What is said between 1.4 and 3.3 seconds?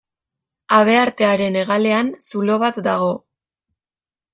hegalean zulo bat dago.